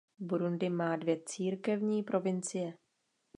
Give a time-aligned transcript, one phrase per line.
[0.19, 2.73] Burundi má dvě církevní provincie.